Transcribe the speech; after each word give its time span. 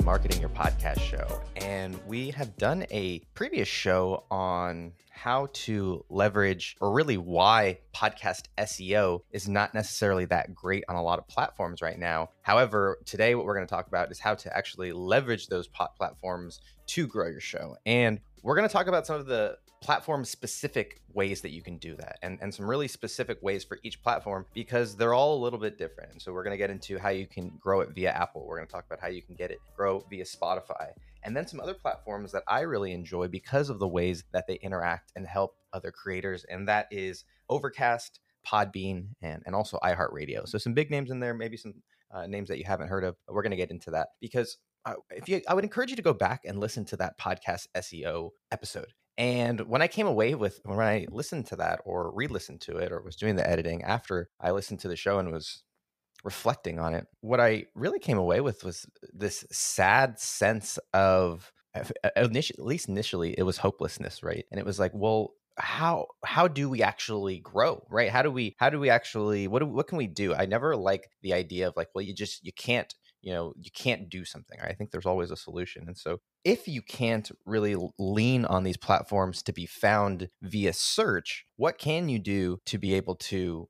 Marketing 0.00 0.40
Your 0.40 0.48
Podcast 0.50 1.00
show. 1.00 1.40
And 1.56 2.00
we 2.06 2.30
have 2.30 2.56
done 2.56 2.86
a 2.90 3.18
previous 3.34 3.68
show 3.68 4.24
on 4.30 4.92
how 5.12 5.48
to 5.52 6.04
leverage, 6.08 6.76
or 6.80 6.92
really 6.92 7.16
why 7.16 7.78
podcast 7.94 8.46
SEO 8.58 9.20
is 9.30 9.48
not 9.48 9.74
necessarily 9.74 10.24
that 10.26 10.54
great 10.54 10.84
on 10.88 10.96
a 10.96 11.02
lot 11.02 11.18
of 11.18 11.28
platforms 11.28 11.82
right 11.82 11.98
now. 11.98 12.30
However, 12.42 12.98
today 13.04 13.34
what 13.34 13.44
we're 13.44 13.54
going 13.54 13.66
to 13.66 13.70
talk 13.70 13.86
about 13.86 14.10
is 14.10 14.18
how 14.18 14.34
to 14.34 14.56
actually 14.56 14.92
leverage 14.92 15.46
those 15.46 15.68
platforms 15.68 16.60
to 16.86 17.06
grow 17.06 17.28
your 17.28 17.40
show. 17.40 17.76
And 17.86 18.20
we're 18.42 18.56
going 18.56 18.68
to 18.68 18.72
talk 18.72 18.86
about 18.86 19.06
some 19.06 19.20
of 19.20 19.26
the 19.26 19.58
platform 19.82 20.24
specific 20.24 21.00
ways 21.12 21.40
that 21.42 21.50
you 21.50 21.60
can 21.60 21.76
do 21.76 21.96
that 21.96 22.18
and, 22.22 22.38
and 22.40 22.54
some 22.54 22.68
really 22.68 22.86
specific 22.88 23.42
ways 23.42 23.64
for 23.64 23.78
each 23.82 24.00
platform 24.00 24.46
because 24.54 24.96
they're 24.96 25.12
all 25.12 25.36
a 25.36 25.42
little 25.42 25.58
bit 25.58 25.76
different. 25.76 26.22
So 26.22 26.32
we're 26.32 26.44
going 26.44 26.52
to 26.52 26.58
get 26.58 26.70
into 26.70 26.98
how 26.98 27.08
you 27.10 27.26
can 27.26 27.52
grow 27.60 27.80
it 27.80 27.90
via 27.92 28.10
Apple. 28.10 28.46
We're 28.46 28.56
going 28.56 28.68
to 28.68 28.72
talk 28.72 28.86
about 28.86 29.00
how 29.00 29.08
you 29.08 29.22
can 29.22 29.34
get 29.34 29.50
it 29.50 29.58
grow 29.76 30.04
via 30.08 30.24
Spotify 30.24 30.90
and 31.22 31.36
then 31.36 31.46
some 31.46 31.60
other 31.60 31.74
platforms 31.74 32.32
that 32.32 32.42
I 32.48 32.60
really 32.60 32.92
enjoy 32.92 33.28
because 33.28 33.70
of 33.70 33.78
the 33.78 33.88
ways 33.88 34.24
that 34.32 34.46
they 34.46 34.54
interact 34.56 35.12
and 35.16 35.26
help 35.26 35.56
other 35.72 35.90
creators. 35.90 36.44
And 36.44 36.68
that 36.68 36.88
is 36.90 37.24
Overcast, 37.48 38.20
Podbean, 38.46 39.08
and, 39.20 39.42
and 39.46 39.54
also 39.54 39.78
iHeartRadio. 39.82 40.48
So 40.48 40.58
some 40.58 40.74
big 40.74 40.90
names 40.90 41.10
in 41.10 41.20
there, 41.20 41.34
maybe 41.34 41.56
some 41.56 41.74
uh, 42.10 42.26
names 42.26 42.48
that 42.48 42.58
you 42.58 42.64
haven't 42.64 42.88
heard 42.88 43.04
of. 43.04 43.16
We're 43.28 43.42
going 43.42 43.50
to 43.50 43.56
get 43.56 43.70
into 43.70 43.90
that 43.92 44.08
because 44.20 44.58
uh, 44.84 44.94
if 45.10 45.28
you, 45.28 45.40
I 45.48 45.54
would 45.54 45.64
encourage 45.64 45.90
you 45.90 45.96
to 45.96 46.02
go 46.02 46.12
back 46.12 46.42
and 46.44 46.58
listen 46.58 46.84
to 46.86 46.96
that 46.96 47.18
podcast 47.18 47.68
SEO 47.76 48.30
episode 48.50 48.92
and 49.18 49.60
when 49.62 49.82
I 49.82 49.88
came 49.88 50.06
away 50.06 50.34
with, 50.34 50.60
when 50.64 50.80
I 50.80 51.06
listened 51.10 51.46
to 51.48 51.56
that 51.56 51.80
or 51.84 52.10
re 52.14 52.26
listened 52.26 52.60
to 52.62 52.78
it 52.78 52.92
or 52.92 53.02
was 53.02 53.16
doing 53.16 53.36
the 53.36 53.48
editing 53.48 53.82
after 53.82 54.30
I 54.40 54.52
listened 54.52 54.80
to 54.80 54.88
the 54.88 54.96
show 54.96 55.18
and 55.18 55.30
was 55.30 55.62
reflecting 56.24 56.78
on 56.78 56.94
it, 56.94 57.06
what 57.20 57.40
I 57.40 57.66
really 57.74 57.98
came 57.98 58.18
away 58.18 58.40
with 58.40 58.64
was 58.64 58.86
this 59.12 59.44
sad 59.50 60.18
sense 60.18 60.78
of, 60.92 61.52
uh, 61.74 61.84
at 62.16 62.32
least 62.32 62.88
initially, 62.88 63.34
it 63.36 63.42
was 63.42 63.58
hopelessness, 63.58 64.22
right? 64.22 64.44
And 64.50 64.58
it 64.58 64.66
was 64.66 64.78
like, 64.78 64.92
well, 64.94 65.34
how 65.58 66.06
how 66.24 66.48
do 66.48 66.68
we 66.68 66.82
actually 66.82 67.38
grow 67.38 67.84
right? 67.90 68.10
How 68.10 68.22
do 68.22 68.30
we 68.30 68.54
how 68.58 68.70
do 68.70 68.80
we 68.80 68.88
actually 68.88 69.48
what 69.48 69.60
do, 69.60 69.66
what 69.66 69.86
can 69.86 69.98
we 69.98 70.06
do? 70.06 70.34
I 70.34 70.46
never 70.46 70.76
like 70.76 71.10
the 71.22 71.34
idea 71.34 71.68
of 71.68 71.74
like 71.76 71.88
well 71.94 72.02
you 72.02 72.14
just 72.14 72.44
you 72.44 72.52
can't 72.52 72.94
you 73.20 73.32
know 73.32 73.52
you 73.58 73.70
can't 73.70 74.08
do 74.08 74.24
something. 74.24 74.58
I 74.60 74.72
think 74.72 74.90
there's 74.90 75.06
always 75.06 75.30
a 75.30 75.36
solution. 75.36 75.84
And 75.86 75.96
so 75.96 76.20
if 76.44 76.66
you 76.66 76.82
can't 76.82 77.30
really 77.44 77.76
lean 77.98 78.44
on 78.46 78.64
these 78.64 78.76
platforms 78.76 79.42
to 79.42 79.52
be 79.52 79.66
found 79.66 80.28
via 80.42 80.72
search 80.72 81.44
what 81.56 81.78
can 81.78 82.08
you 82.08 82.18
do 82.18 82.58
to 82.66 82.78
be 82.78 82.94
able 82.94 83.14
to 83.14 83.68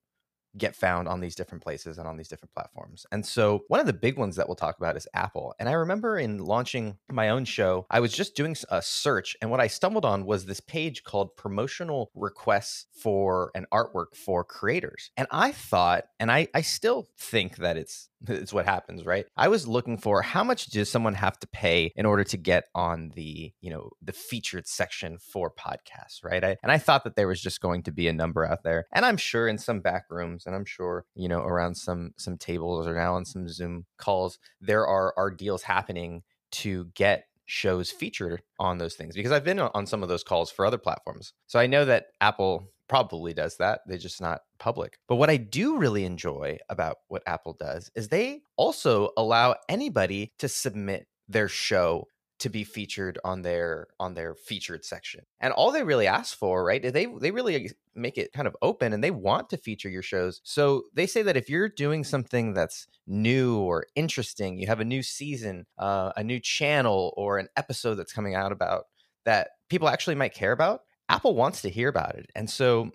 get 0.58 0.77
found 0.77 1.08
on 1.08 1.20
these 1.20 1.34
different 1.34 1.62
places 1.62 1.98
and 1.98 2.06
on 2.06 2.17
these 2.17 2.28
different 2.28 2.53
platforms. 2.53 3.06
And 3.12 3.25
so, 3.25 3.64
one 3.69 3.81
of 3.81 3.86
the 3.86 3.92
big 3.92 4.19
ones 4.19 4.36
that 4.36 4.48
we'll 4.48 4.56
talk 4.56 4.77
about 4.78 4.97
is 4.97 5.08
Apple. 5.14 5.55
And 5.58 5.69
I 5.69 5.72
remember 5.72 6.19
in 6.19 6.39
launching 6.39 6.98
my 7.11 7.31
own 7.31 7.45
show, 7.45 7.86
I 7.91 8.00
was 8.00 8.12
just 8.12 8.36
doing 8.36 8.56
a 8.70 8.83
search, 8.83 9.36
and 9.41 9.50
what 9.50 9.61
I 9.61 9.67
stumbled 9.67 10.05
on 10.05 10.25
was 10.25 10.45
this 10.45 10.61
page 10.61 11.05
called 11.05 11.36
Promotional 11.36 12.11
Requests 12.14 12.86
for 12.92 13.50
an 13.55 13.67
Artwork 13.73 14.14
for 14.14 14.45
Creators. 14.45 15.11
And 15.17 15.27
I 15.30 15.53
thought, 15.53 16.05
and 16.20 16.30
I, 16.30 16.48
I 16.55 16.62
still 16.62 17.08
think 17.19 17.56
that 17.56 17.77
it's 17.77 18.08
it's 18.28 18.52
what 18.52 18.66
happens, 18.66 19.04
right? 19.04 19.26
I 19.36 19.48
was 19.48 19.66
looking 19.66 19.98
for 19.98 20.22
how 20.22 20.44
much 20.44 20.66
does 20.66 20.90
someone 20.90 21.14
have 21.14 21.38
to 21.40 21.46
pay 21.46 21.92
in 21.96 22.06
order 22.06 22.24
to 22.24 22.36
get 22.36 22.64
on 22.74 23.12
the, 23.14 23.52
you 23.60 23.70
know, 23.70 23.90
the 24.02 24.12
featured 24.12 24.66
section 24.66 25.18
for 25.18 25.50
podcasts, 25.50 26.22
right? 26.24 26.42
I, 26.42 26.56
and 26.62 26.72
I 26.72 26.78
thought 26.78 27.04
that 27.04 27.16
there 27.16 27.28
was 27.28 27.40
just 27.40 27.60
going 27.60 27.82
to 27.84 27.92
be 27.92 28.08
a 28.08 28.12
number 28.12 28.44
out 28.44 28.62
there. 28.62 28.86
And 28.92 29.04
I'm 29.04 29.16
sure 29.16 29.48
in 29.48 29.58
some 29.58 29.80
back 29.80 30.04
rooms 30.10 30.46
and 30.46 30.54
I'm 30.54 30.64
sure, 30.64 31.04
you 31.14 31.28
know, 31.28 31.40
around 31.40 31.76
some 31.76 32.12
some 32.16 32.36
tables 32.36 32.86
or 32.86 32.94
now 32.94 33.14
on 33.14 33.24
some 33.24 33.48
Zoom 33.48 33.86
calls, 33.98 34.38
there 34.60 34.86
are 34.86 35.14
are 35.16 35.30
deals 35.30 35.62
happening 35.62 36.22
to 36.52 36.86
get 36.94 37.24
shows 37.46 37.90
featured 37.90 38.42
on 38.58 38.78
those 38.78 38.94
things 38.94 39.14
because 39.14 39.32
I've 39.32 39.44
been 39.44 39.58
on 39.58 39.86
some 39.86 40.02
of 40.02 40.08
those 40.08 40.24
calls 40.24 40.50
for 40.50 40.64
other 40.64 40.78
platforms. 40.78 41.32
So 41.46 41.58
I 41.58 41.66
know 41.66 41.84
that 41.84 42.06
Apple 42.20 42.71
probably 42.88 43.34
does 43.34 43.56
that. 43.56 43.80
They're 43.86 43.98
just 43.98 44.20
not 44.20 44.42
public. 44.58 44.98
But 45.08 45.16
what 45.16 45.30
I 45.30 45.36
do 45.36 45.78
really 45.78 46.04
enjoy 46.04 46.58
about 46.68 46.98
what 47.08 47.22
Apple 47.26 47.56
does 47.58 47.90
is 47.94 48.08
they 48.08 48.42
also 48.56 49.10
allow 49.16 49.56
anybody 49.68 50.32
to 50.38 50.48
submit 50.48 51.06
their 51.28 51.48
show 51.48 52.06
to 52.42 52.48
be 52.48 52.64
featured 52.64 53.20
on 53.24 53.42
their 53.42 53.86
on 54.00 54.14
their 54.14 54.34
featured 54.34 54.84
section. 54.84 55.20
And 55.40 55.52
all 55.52 55.70
they 55.70 55.84
really 55.84 56.08
ask 56.08 56.36
for, 56.36 56.64
right? 56.64 56.82
They 56.82 57.06
they 57.06 57.30
really 57.30 57.70
make 57.94 58.18
it 58.18 58.32
kind 58.32 58.48
of 58.48 58.56
open 58.62 58.92
and 58.92 59.02
they 59.02 59.12
want 59.12 59.48
to 59.50 59.56
feature 59.56 59.88
your 59.88 60.02
shows. 60.02 60.40
So 60.42 60.82
they 60.92 61.06
say 61.06 61.22
that 61.22 61.36
if 61.36 61.48
you're 61.48 61.68
doing 61.68 62.02
something 62.02 62.52
that's 62.52 62.88
new 63.06 63.58
or 63.58 63.86
interesting, 63.94 64.58
you 64.58 64.66
have 64.66 64.80
a 64.80 64.84
new 64.84 65.04
season, 65.04 65.66
uh, 65.78 66.10
a 66.16 66.24
new 66.24 66.40
channel 66.40 67.14
or 67.16 67.38
an 67.38 67.46
episode 67.56 67.94
that's 67.94 68.12
coming 68.12 68.34
out 68.34 68.50
about 68.50 68.86
that 69.24 69.50
people 69.68 69.88
actually 69.88 70.16
might 70.16 70.34
care 70.34 70.52
about, 70.52 70.80
Apple 71.12 71.34
wants 71.34 71.61
to 71.61 71.68
hear 71.68 71.90
about 71.90 72.14
it. 72.14 72.30
And 72.34 72.48
so 72.48 72.90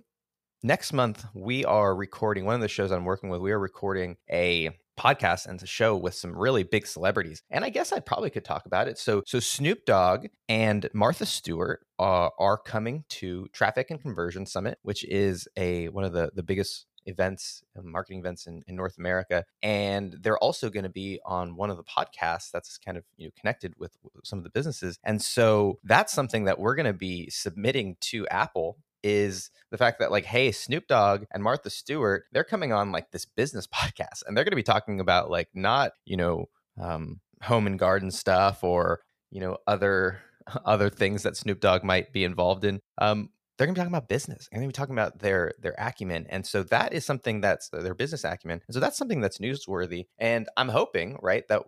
next 0.63 0.91
month 0.91 1.23
we 1.35 1.63
are 1.65 1.95
recording 1.95 2.45
one 2.45 2.55
of 2.55 2.61
the 2.61 2.67
shows 2.67 2.91
I'm 2.91 3.05
working 3.05 3.29
with. 3.29 3.41
We 3.41 3.51
are 3.51 3.59
recording 3.59 4.17
a 4.31 4.71
podcast 4.99 5.45
and 5.45 5.61
a 5.61 5.67
show 5.67 5.95
with 5.95 6.15
some 6.15 6.35
really 6.35 6.63
big 6.63 6.87
celebrities. 6.87 7.43
And 7.51 7.63
I 7.63 7.69
guess 7.69 7.93
I 7.93 7.99
probably 7.99 8.31
could 8.31 8.43
talk 8.43 8.65
about 8.65 8.87
it. 8.87 8.97
So 8.97 9.21
so 9.27 9.39
Snoop 9.39 9.85
Dogg 9.85 10.25
and 10.49 10.89
Martha 10.93 11.27
Stewart 11.27 11.85
uh, 11.99 12.29
are 12.39 12.57
coming 12.57 13.03
to 13.09 13.47
Traffic 13.53 13.91
and 13.91 14.01
Conversion 14.01 14.47
Summit, 14.47 14.79
which 14.81 15.05
is 15.05 15.47
a 15.55 15.89
one 15.89 16.03
of 16.03 16.13
the 16.13 16.31
the 16.33 16.41
biggest 16.41 16.87
events, 17.07 17.63
uh, 17.77 17.81
marketing 17.83 18.19
events 18.19 18.45
in, 18.45 18.63
in 18.67 18.75
North 18.75 18.97
America, 18.97 19.45
and 19.63 20.17
they're 20.21 20.37
also 20.37 20.69
going 20.69 20.83
to 20.83 20.89
be 20.89 21.19
on 21.25 21.55
one 21.55 21.69
of 21.69 21.77
the 21.77 21.83
podcasts 21.83 22.51
that's 22.51 22.77
kind 22.77 22.97
of 22.97 23.03
you 23.17 23.27
know 23.27 23.31
connected 23.39 23.73
with 23.77 23.97
some 24.23 24.37
of 24.37 24.43
the 24.43 24.49
businesses. 24.49 24.99
And 25.03 25.21
so 25.21 25.79
that's 25.83 26.13
something 26.13 26.45
that 26.45 26.59
we're 26.59 26.75
going 26.75 26.85
to 26.85 26.93
be 26.93 27.29
submitting 27.29 27.97
to 28.01 28.27
Apple 28.27 28.77
is 29.03 29.51
the 29.71 29.77
fact 29.77 29.99
that 29.99 30.11
like 30.11 30.25
hey 30.25 30.51
snoop 30.51 30.87
dogg 30.87 31.23
and 31.31 31.43
martha 31.43 31.69
stewart 31.69 32.25
they're 32.31 32.43
coming 32.43 32.73
on 32.73 32.91
like 32.91 33.11
this 33.11 33.25
business 33.25 33.67
podcast 33.73 34.23
and 34.25 34.35
they're 34.35 34.43
going 34.43 34.51
to 34.51 34.55
be 34.55 34.63
talking 34.63 34.99
about 34.99 35.29
like 35.29 35.47
not 35.53 35.91
you 36.05 36.17
know 36.17 36.45
um, 36.79 37.19
home 37.41 37.67
and 37.67 37.79
garden 37.79 38.11
stuff 38.11 38.63
or 38.63 39.01
you 39.31 39.39
know 39.39 39.57
other 39.67 40.19
other 40.65 40.89
things 40.89 41.23
that 41.23 41.37
snoop 41.37 41.59
dogg 41.59 41.83
might 41.83 42.11
be 42.11 42.23
involved 42.23 42.65
in 42.65 42.79
um, 42.97 43.29
they're 43.57 43.67
going 43.67 43.73
to 43.75 43.79
be 43.79 43.83
talking 43.83 43.95
about 43.95 44.07
business 44.07 44.47
and 44.51 44.57
they're 44.57 44.65
going 44.65 44.71
to 44.71 44.77
be 44.77 44.81
talking 44.81 44.95
about 44.95 45.19
their 45.19 45.53
their 45.59 45.75
acumen 45.77 46.25
and 46.29 46.45
so 46.45 46.63
that 46.63 46.93
is 46.93 47.05
something 47.05 47.41
that's 47.41 47.69
their 47.69 47.95
business 47.95 48.23
acumen 48.23 48.61
and 48.67 48.73
so 48.73 48.79
that's 48.79 48.97
something 48.97 49.21
that's 49.21 49.39
newsworthy 49.39 50.05
and 50.19 50.47
i'm 50.57 50.69
hoping 50.69 51.17
right 51.21 51.47
that 51.47 51.63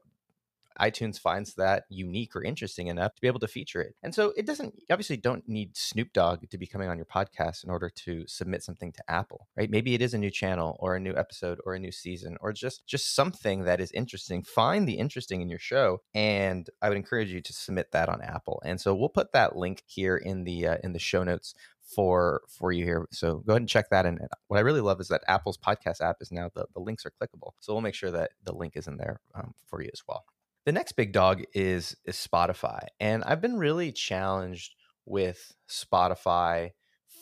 iTunes 0.79 1.19
finds 1.19 1.55
that 1.55 1.83
unique 1.89 2.35
or 2.35 2.43
interesting 2.43 2.87
enough 2.87 3.15
to 3.15 3.21
be 3.21 3.27
able 3.27 3.39
to 3.39 3.47
feature 3.47 3.81
it. 3.81 3.95
And 4.03 4.13
so 4.13 4.33
it 4.37 4.45
doesn't 4.45 4.75
obviously 4.89 5.17
don't 5.17 5.47
need 5.47 5.75
Snoop 5.75 6.13
Dogg 6.13 6.49
to 6.49 6.57
be 6.57 6.67
coming 6.67 6.89
on 6.89 6.97
your 6.97 7.05
podcast 7.05 7.63
in 7.63 7.69
order 7.69 7.89
to 7.89 8.25
submit 8.27 8.63
something 8.63 8.91
to 8.93 9.03
Apple, 9.07 9.47
right? 9.57 9.69
Maybe 9.69 9.93
it 9.93 10.01
is 10.01 10.13
a 10.13 10.17
new 10.17 10.31
channel 10.31 10.77
or 10.79 10.95
a 10.95 10.99
new 10.99 11.15
episode 11.15 11.59
or 11.65 11.73
a 11.73 11.79
new 11.79 11.91
season 11.91 12.37
or 12.41 12.53
just 12.53 12.85
just 12.87 13.15
something 13.15 13.63
that 13.63 13.79
is 13.79 13.91
interesting. 13.91 14.43
Find 14.43 14.87
the 14.87 14.97
interesting 14.97 15.41
in 15.41 15.49
your 15.49 15.59
show 15.59 16.01
and 16.13 16.69
I 16.81 16.89
would 16.89 16.97
encourage 16.97 17.31
you 17.31 17.41
to 17.41 17.53
submit 17.53 17.91
that 17.91 18.09
on 18.09 18.21
Apple. 18.21 18.61
And 18.65 18.79
so 18.79 18.95
we'll 18.95 19.09
put 19.09 19.33
that 19.33 19.55
link 19.55 19.83
here 19.85 20.17
in 20.17 20.43
the 20.43 20.67
uh, 20.67 20.77
in 20.83 20.93
the 20.93 20.99
show 20.99 21.23
notes 21.23 21.53
for 21.89 22.41
for 22.47 22.71
you 22.71 22.85
here. 22.85 23.07
So 23.11 23.37
go 23.39 23.53
ahead 23.53 23.61
and 23.63 23.69
check 23.69 23.89
that. 23.89 24.05
And 24.05 24.19
what 24.47 24.57
I 24.57 24.61
really 24.61 24.81
love 24.81 25.01
is 25.01 25.07
that 25.09 25.23
Apple's 25.27 25.57
podcast 25.57 26.01
app 26.01 26.17
is 26.21 26.31
now 26.31 26.49
the, 26.53 26.65
the 26.73 26.79
links 26.79 27.05
are 27.05 27.11
clickable. 27.11 27.51
So 27.59 27.73
we'll 27.73 27.81
make 27.81 27.95
sure 27.95 28.11
that 28.11 28.31
the 28.43 28.53
link 28.53 28.73
is 28.75 28.87
in 28.87 28.97
there 28.97 29.19
um, 29.35 29.53
for 29.67 29.81
you 29.81 29.89
as 29.91 30.03
well. 30.07 30.25
The 30.69 30.73
next 30.73 30.91
big 30.91 31.13
dog 31.13 31.41
is 31.55 31.97
is 32.05 32.15
Spotify, 32.15 32.81
and 32.99 33.23
I've 33.23 33.41
been 33.41 33.57
really 33.57 33.91
challenged 33.91 34.75
with 35.03 35.51
Spotify 35.67 36.73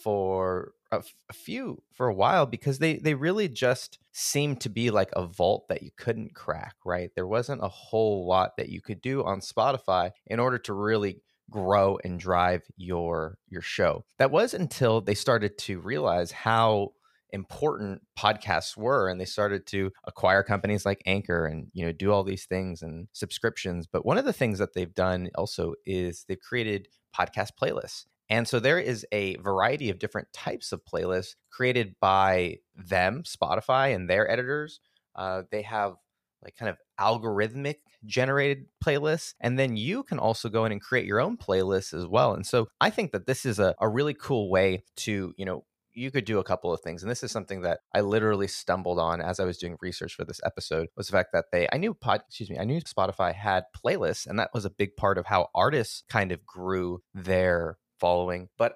for 0.03 0.73
a, 0.91 1.01
a 1.29 1.33
few 1.33 1.81
for 1.93 2.09
a 2.09 2.13
while 2.13 2.45
because 2.45 2.79
they 2.79 2.97
they 2.97 3.13
really 3.13 3.47
just 3.47 3.99
seemed 4.11 4.59
to 4.59 4.69
be 4.69 4.91
like 4.91 5.11
a 5.13 5.25
vault 5.25 5.69
that 5.69 5.81
you 5.81 5.91
couldn't 5.95 6.35
crack. 6.35 6.75
Right, 6.85 7.09
there 7.15 7.25
wasn't 7.25 7.63
a 7.63 7.69
whole 7.69 8.27
lot 8.27 8.57
that 8.57 8.67
you 8.67 8.81
could 8.81 8.99
do 8.99 9.23
on 9.23 9.39
Spotify 9.39 10.11
in 10.25 10.41
order 10.41 10.57
to 10.57 10.73
really 10.73 11.21
grow 11.49 11.97
and 12.03 12.19
drive 12.19 12.63
your 12.75 13.37
your 13.47 13.61
show. 13.61 14.03
That 14.19 14.29
was 14.29 14.53
until 14.53 14.99
they 14.99 15.15
started 15.15 15.57
to 15.59 15.79
realize 15.79 16.31
how 16.31 16.89
important 17.31 18.01
podcasts 18.17 18.77
were 18.77 19.09
and 19.09 19.19
they 19.19 19.25
started 19.25 19.65
to 19.67 19.91
acquire 20.05 20.43
companies 20.43 20.85
like 20.85 21.01
anchor 21.05 21.45
and 21.45 21.67
you 21.73 21.85
know 21.85 21.91
do 21.91 22.11
all 22.11 22.23
these 22.23 22.45
things 22.45 22.81
and 22.81 23.07
subscriptions 23.13 23.87
but 23.87 24.05
one 24.05 24.17
of 24.17 24.25
the 24.25 24.33
things 24.33 24.59
that 24.59 24.73
they've 24.73 24.93
done 24.93 25.29
also 25.35 25.73
is 25.85 26.25
they've 26.27 26.39
created 26.39 26.87
podcast 27.15 27.49
playlists 27.61 28.05
and 28.29 28.47
so 28.47 28.59
there 28.59 28.79
is 28.79 29.05
a 29.11 29.35
variety 29.37 29.89
of 29.89 29.99
different 29.99 30.27
types 30.33 30.71
of 30.71 30.81
playlists 30.85 31.35
created 31.51 31.95
by 31.99 32.57
them 32.75 33.23
spotify 33.23 33.93
and 33.95 34.09
their 34.09 34.29
editors. 34.29 34.79
Uh, 35.15 35.43
they 35.51 35.63
have 35.63 35.95
like 36.43 36.55
kind 36.55 36.69
of 36.69 36.77
algorithmic 36.99 37.77
generated 38.05 38.65
playlists 38.83 39.33
and 39.41 39.57
then 39.57 39.75
you 39.75 40.03
can 40.03 40.19
also 40.19 40.49
go 40.49 40.65
in 40.65 40.71
and 40.71 40.81
create 40.81 41.05
your 41.05 41.19
own 41.19 41.35
playlists 41.35 41.93
as 41.93 42.05
well 42.05 42.33
and 42.33 42.45
so 42.45 42.67
i 42.79 42.89
think 42.89 43.11
that 43.11 43.25
this 43.25 43.45
is 43.45 43.59
a, 43.59 43.73
a 43.81 43.89
really 43.89 44.13
cool 44.13 44.49
way 44.49 44.83
to 44.95 45.33
you 45.35 45.45
know 45.45 45.63
you 45.97 46.11
could 46.11 46.25
do 46.25 46.37
a 46.37 46.43
couple 46.43 46.71
of 46.71 46.79
things. 46.81 47.01
And 47.01 47.09
this 47.09 47.23
is 47.23 47.31
something 47.31 47.61
that 47.61 47.79
I 47.93 48.01
literally 48.01 48.47
stumbled 48.47 48.99
on 48.99 49.19
as 49.19 49.39
I 49.39 49.45
was 49.45 49.57
doing 49.57 49.77
research 49.81 50.13
for 50.13 50.23
this 50.23 50.39
episode 50.45 50.89
was 50.95 51.07
the 51.07 51.11
fact 51.11 51.29
that 51.33 51.45
they 51.51 51.67
I 51.73 51.77
knew 51.77 51.95
pod 51.95 52.21
excuse 52.27 52.51
me, 52.51 52.59
I 52.59 52.65
knew 52.65 52.79
Spotify 52.81 53.33
had 53.33 53.63
playlists 53.75 54.27
and 54.27 54.37
that 54.37 54.51
was 54.53 54.63
a 54.63 54.69
big 54.69 54.95
part 54.95 55.17
of 55.17 55.25
how 55.25 55.47
artists 55.55 56.03
kind 56.07 56.31
of 56.31 56.45
grew 56.45 57.01
their 57.15 57.77
following. 57.99 58.49
But 58.59 58.75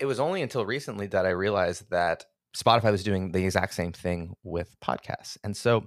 it 0.00 0.06
was 0.06 0.18
only 0.18 0.42
until 0.42 0.66
recently 0.66 1.06
that 1.08 1.24
I 1.24 1.30
realized 1.30 1.88
that 1.90 2.24
Spotify 2.56 2.90
was 2.90 3.04
doing 3.04 3.30
the 3.30 3.44
exact 3.44 3.74
same 3.74 3.92
thing 3.92 4.34
with 4.42 4.74
podcasts. 4.82 5.38
And 5.44 5.56
so 5.56 5.84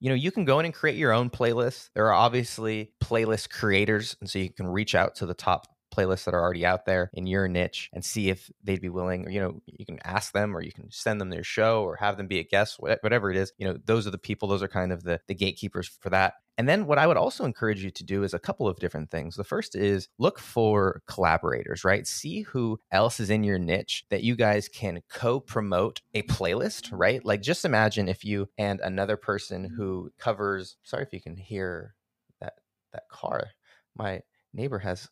you 0.00 0.08
know, 0.08 0.16
you 0.16 0.32
can 0.32 0.44
go 0.44 0.58
in 0.58 0.64
and 0.64 0.74
create 0.74 0.96
your 0.96 1.12
own 1.12 1.30
playlist. 1.30 1.90
There 1.94 2.06
are 2.06 2.12
obviously 2.12 2.90
playlist 3.00 3.50
creators, 3.50 4.16
and 4.20 4.28
so 4.28 4.40
you 4.40 4.52
can 4.52 4.66
reach 4.66 4.96
out 4.96 5.14
to 5.16 5.26
the 5.26 5.34
top 5.34 5.64
playlists 5.92 6.24
that 6.24 6.34
are 6.34 6.40
already 6.40 6.64
out 6.64 6.86
there 6.86 7.10
in 7.12 7.26
your 7.26 7.48
niche 7.48 7.90
and 7.92 8.04
see 8.04 8.30
if 8.30 8.50
they'd 8.64 8.80
be 8.80 8.88
willing 8.88 9.26
or 9.26 9.30
you 9.30 9.40
know 9.40 9.60
you 9.66 9.84
can 9.84 9.98
ask 10.04 10.32
them 10.32 10.56
or 10.56 10.62
you 10.62 10.72
can 10.72 10.90
send 10.90 11.20
them 11.20 11.30
their 11.30 11.44
show 11.44 11.82
or 11.82 11.96
have 11.96 12.16
them 12.16 12.26
be 12.26 12.38
a 12.38 12.44
guest 12.44 12.76
whatever 12.78 13.30
it 13.30 13.36
is 13.36 13.52
you 13.58 13.66
know 13.66 13.76
those 13.84 14.06
are 14.06 14.10
the 14.10 14.18
people 14.18 14.48
those 14.48 14.62
are 14.62 14.68
kind 14.68 14.92
of 14.92 15.02
the, 15.04 15.20
the 15.28 15.34
gatekeepers 15.34 15.88
for 16.00 16.10
that 16.10 16.34
and 16.58 16.68
then 16.68 16.86
what 16.86 16.98
I 16.98 17.06
would 17.06 17.16
also 17.16 17.44
encourage 17.44 17.82
you 17.82 17.90
to 17.90 18.04
do 18.04 18.24
is 18.24 18.34
a 18.34 18.38
couple 18.38 18.68
of 18.68 18.78
different 18.78 19.10
things. 19.10 19.36
The 19.36 19.44
first 19.44 19.74
is 19.74 20.08
look 20.18 20.38
for 20.38 21.02
collaborators, 21.06 21.82
right? 21.82 22.06
See 22.06 22.42
who 22.42 22.78
else 22.90 23.20
is 23.20 23.30
in 23.30 23.42
your 23.42 23.58
niche 23.58 24.04
that 24.10 24.22
you 24.22 24.36
guys 24.36 24.68
can 24.68 25.00
co-promote 25.10 26.02
a 26.14 26.22
playlist, 26.24 26.86
mm-hmm. 26.86 26.96
right? 26.96 27.24
Like 27.24 27.40
just 27.40 27.64
imagine 27.64 28.08
if 28.08 28.24
you 28.24 28.48
and 28.58 28.80
another 28.80 29.16
person 29.16 29.64
mm-hmm. 29.64 29.74
who 29.76 30.12
covers 30.18 30.76
sorry 30.82 31.04
if 31.04 31.12
you 31.12 31.20
can 31.20 31.36
hear 31.36 31.94
that 32.40 32.54
that 32.92 33.08
car. 33.08 33.48
My 33.96 34.20
neighbor 34.52 34.78
has 34.78 35.08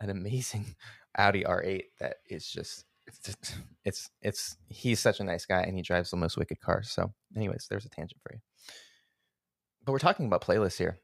an 0.00 0.10
amazing 0.10 0.66
Audi 1.18 1.44
R8 1.44 1.82
that 2.00 2.16
is 2.28 2.46
just 2.46 2.84
it's 3.06 3.18
just, 3.20 3.56
it's 3.84 4.10
it's 4.22 4.56
he's 4.68 5.00
such 5.00 5.20
a 5.20 5.24
nice 5.24 5.46
guy 5.46 5.62
and 5.62 5.76
he 5.76 5.82
drives 5.82 6.10
the 6.10 6.16
most 6.16 6.36
wicked 6.36 6.60
cars. 6.60 6.90
So, 6.90 7.12
anyways, 7.36 7.66
there's 7.68 7.86
a 7.86 7.90
tangent 7.90 8.20
for 8.22 8.34
you. 8.34 8.40
But 9.84 9.92
we're 9.92 9.98
talking 9.98 10.26
about 10.26 10.42
playlists 10.42 10.78
here. 10.78 10.98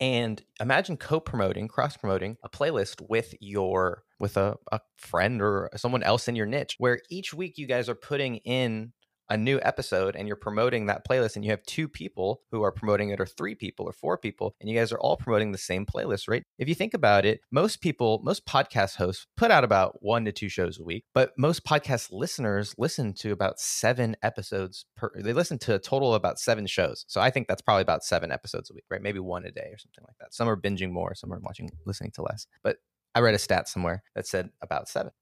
And 0.00 0.42
imagine 0.60 0.96
co-promoting, 0.96 1.68
cross-promoting 1.68 2.36
a 2.42 2.48
playlist 2.48 3.08
with 3.08 3.34
your 3.40 4.02
with 4.18 4.36
a, 4.36 4.56
a 4.72 4.80
friend 4.96 5.40
or 5.40 5.70
someone 5.76 6.02
else 6.02 6.26
in 6.26 6.34
your 6.34 6.46
niche 6.46 6.74
where 6.78 7.00
each 7.10 7.32
week 7.32 7.56
you 7.56 7.66
guys 7.66 7.88
are 7.88 7.94
putting 7.94 8.36
in 8.38 8.92
a 9.28 9.36
new 9.36 9.60
episode 9.62 10.16
and 10.16 10.26
you're 10.26 10.36
promoting 10.36 10.86
that 10.86 11.06
playlist 11.06 11.36
and 11.36 11.44
you 11.44 11.50
have 11.50 11.62
two 11.64 11.88
people 11.88 12.42
who 12.50 12.62
are 12.62 12.72
promoting 12.72 13.10
it 13.10 13.20
or 13.20 13.26
three 13.26 13.54
people 13.54 13.86
or 13.86 13.92
four 13.92 14.18
people 14.18 14.54
and 14.60 14.68
you 14.68 14.76
guys 14.76 14.92
are 14.92 14.98
all 14.98 15.16
promoting 15.16 15.52
the 15.52 15.58
same 15.58 15.86
playlist, 15.86 16.28
right? 16.28 16.44
If 16.58 16.68
you 16.68 16.74
think 16.74 16.94
about 16.94 17.24
it, 17.24 17.40
most 17.50 17.80
people, 17.80 18.20
most 18.24 18.46
podcast 18.46 18.96
hosts 18.96 19.26
put 19.36 19.50
out 19.50 19.64
about 19.64 20.02
one 20.02 20.24
to 20.24 20.32
two 20.32 20.48
shows 20.48 20.78
a 20.78 20.84
week, 20.84 21.04
but 21.14 21.32
most 21.38 21.64
podcast 21.64 22.08
listeners 22.12 22.74
listen 22.78 23.12
to 23.14 23.32
about 23.32 23.58
seven 23.58 24.16
episodes 24.22 24.86
per, 24.96 25.10
they 25.16 25.32
listen 25.32 25.58
to 25.60 25.74
a 25.74 25.78
total 25.78 26.14
of 26.14 26.16
about 26.16 26.38
seven 26.38 26.66
shows. 26.66 27.04
So 27.08 27.20
I 27.20 27.30
think 27.30 27.48
that's 27.48 27.62
probably 27.62 27.82
about 27.82 28.04
seven 28.04 28.30
episodes 28.30 28.70
a 28.70 28.74
week, 28.74 28.84
right? 28.90 29.02
Maybe 29.02 29.18
one 29.18 29.44
a 29.44 29.50
day 29.50 29.70
or 29.72 29.78
something 29.78 30.04
like 30.06 30.16
that. 30.20 30.34
Some 30.34 30.48
are 30.48 30.56
binging 30.56 30.90
more, 30.90 31.14
some 31.14 31.32
are 31.32 31.40
watching, 31.40 31.70
listening 31.86 32.12
to 32.16 32.22
less. 32.22 32.46
But 32.62 32.76
I 33.14 33.20
read 33.20 33.34
a 33.34 33.38
stat 33.38 33.68
somewhere 33.68 34.02
that 34.14 34.26
said 34.26 34.50
about 34.62 34.88
seven. 34.88 35.12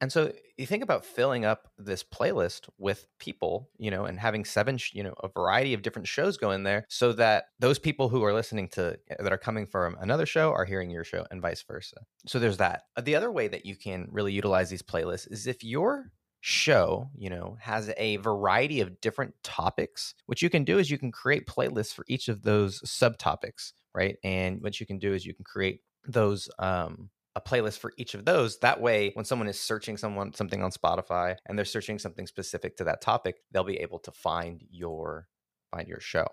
And 0.00 0.10
so 0.10 0.32
you 0.56 0.66
think 0.66 0.82
about 0.82 1.04
filling 1.04 1.44
up 1.44 1.68
this 1.78 2.02
playlist 2.02 2.68
with 2.78 3.06
people, 3.18 3.68
you 3.78 3.90
know, 3.90 4.04
and 4.06 4.18
having 4.18 4.44
seven, 4.44 4.78
you 4.92 5.02
know, 5.02 5.14
a 5.22 5.28
variety 5.28 5.74
of 5.74 5.82
different 5.82 6.08
shows 6.08 6.36
go 6.36 6.50
in 6.52 6.62
there 6.62 6.86
so 6.88 7.12
that 7.14 7.44
those 7.58 7.78
people 7.78 8.08
who 8.08 8.24
are 8.24 8.32
listening 8.32 8.68
to 8.68 8.96
eh, 9.10 9.16
that 9.18 9.32
are 9.32 9.38
coming 9.38 9.66
from 9.66 9.96
another 10.00 10.26
show 10.26 10.52
are 10.52 10.64
hearing 10.64 10.90
your 10.90 11.04
show 11.04 11.26
and 11.30 11.42
vice 11.42 11.62
versa. 11.62 11.96
So 12.26 12.38
there's 12.38 12.56
that. 12.58 12.84
Uh, 12.96 13.02
the 13.02 13.14
other 13.14 13.30
way 13.30 13.48
that 13.48 13.66
you 13.66 13.76
can 13.76 14.08
really 14.10 14.32
utilize 14.32 14.70
these 14.70 14.82
playlists 14.82 15.30
is 15.30 15.46
if 15.46 15.62
your 15.62 16.12
show, 16.40 17.10
you 17.14 17.28
know, 17.28 17.58
has 17.60 17.92
a 17.98 18.16
variety 18.16 18.80
of 18.80 19.00
different 19.02 19.34
topics, 19.42 20.14
what 20.26 20.40
you 20.40 20.48
can 20.48 20.64
do 20.64 20.78
is 20.78 20.90
you 20.90 20.98
can 20.98 21.12
create 21.12 21.46
playlists 21.46 21.92
for 21.92 22.04
each 22.08 22.28
of 22.28 22.42
those 22.42 22.80
subtopics, 22.82 23.72
right? 23.94 24.16
And 24.24 24.62
what 24.62 24.80
you 24.80 24.86
can 24.86 24.98
do 24.98 25.12
is 25.12 25.26
you 25.26 25.34
can 25.34 25.44
create 25.44 25.80
those 26.06 26.48
um 26.58 27.10
a 27.36 27.40
playlist 27.40 27.78
for 27.78 27.92
each 27.96 28.14
of 28.14 28.24
those. 28.24 28.58
That 28.58 28.80
way, 28.80 29.10
when 29.14 29.24
someone 29.24 29.48
is 29.48 29.58
searching 29.58 29.96
someone 29.96 30.32
something 30.34 30.62
on 30.62 30.72
Spotify 30.72 31.36
and 31.46 31.56
they're 31.56 31.64
searching 31.64 31.98
something 31.98 32.26
specific 32.26 32.76
to 32.76 32.84
that 32.84 33.00
topic, 33.00 33.36
they'll 33.50 33.64
be 33.64 33.78
able 33.78 33.98
to 34.00 34.12
find 34.12 34.62
your 34.70 35.28
find 35.70 35.88
your 35.88 36.00
show. 36.00 36.26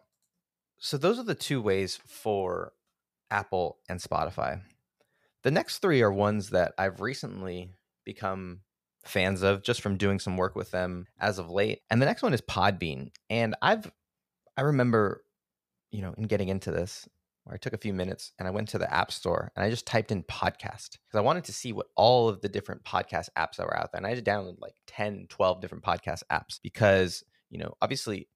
So 0.80 0.98
those 0.98 1.20
are 1.20 1.24
the 1.24 1.36
two 1.36 1.62
ways 1.62 2.00
for 2.08 2.74
Apple 3.30 3.80
and 3.90 4.00
Spotify. 4.00 4.62
The 5.44 5.52
next 5.52 5.80
three 5.80 6.02
are 6.02 6.12
ones 6.12 6.50
that 6.50 6.74
I've 6.78 7.02
recently 7.02 7.72
become 8.04 8.62
fans 9.04 9.42
of 9.42 9.64
just 9.64 9.82
from 9.82 9.98
doing 9.98 10.20
some 10.20 10.38
work 10.38 10.56
with 10.56 10.72
them 10.72 11.08
as 11.20 11.40
of 11.40 11.50
late. 11.50 11.82
And 11.90 12.02
the 12.02 12.06
next 12.06 12.24
one 12.24 12.34
is 12.34 12.42
Podbean. 12.42 13.12
And 13.30 13.56
I've 13.62 13.92
I 14.58 14.62
remember, 14.62 15.24
you 15.92 16.02
know, 16.02 16.16
in 16.18 16.24
getting 16.24 16.50
into 16.50 16.72
this, 16.72 17.08
where 17.48 17.56
I 17.56 17.58
took 17.58 17.74
a 17.74 17.78
few 17.78 17.94
minutes 17.94 18.34
and 18.38 18.48
I 18.48 18.52
went 18.52 18.68
to 18.70 18.78
the 18.78 18.94
App 18.94 19.12
Store 19.12 19.52
and 19.56 19.64
I 19.64 19.70
just 19.70 19.88
typed 19.88 20.12
in 20.12 20.24
podcast 20.24 20.98
because 21.08 21.16
I 21.16 21.22
wanted 21.22 21.46
to 21.46 21.54
see 21.54 21.72
what 21.72 21.88
all 21.96 22.28
of 22.28 22.42
the 22.42 22.50
different 22.50 22.84
podcast 22.84 23.30
apps 23.38 23.56
that 23.56 23.66
were 23.66 23.78
out 23.78 23.92
there. 23.92 24.00
And 24.00 24.06
I 24.06 24.14
just 24.14 24.26
downloaded 24.26 24.60
like 24.60 24.76
10, 24.88 25.28
12 25.30 25.62
different 25.62 25.84
podcast 25.84 26.24
apps 26.30 26.60
because, 26.62 27.24
you 27.50 27.58
know, 27.58 27.74
obviously 27.82 28.28